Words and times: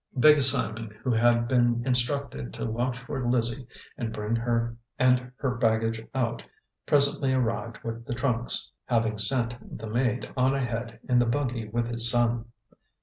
Big 0.19 0.41
Simon, 0.41 0.89
who 1.03 1.11
had 1.11 1.47
been 1.47 1.83
instructed 1.85 2.51
to 2.55 2.65
watch 2.65 2.97
for 2.97 3.23
Lizzie 3.23 3.67
and 3.99 4.11
bring 4.11 4.35
her 4.35 4.75
and 4.97 5.31
her 5.37 5.51
baggage 5.53 6.03
out, 6.15 6.43
presently 6.87 7.35
arrived 7.35 7.77
with 7.83 8.03
the 8.05 8.15
trunks, 8.15 8.71
having 8.85 9.19
sent 9.19 9.77
the 9.77 9.85
maid 9.85 10.33
on 10.35 10.55
ahead 10.55 10.99
in 11.07 11.19
the 11.19 11.27
buggy 11.27 11.67
with 11.67 11.85
his 11.87 12.09
son. 12.09 12.45